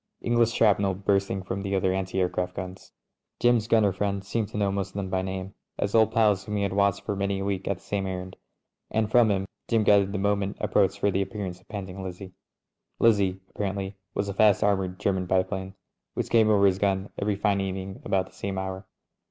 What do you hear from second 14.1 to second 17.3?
was a fast armoured German biplane which came over his gun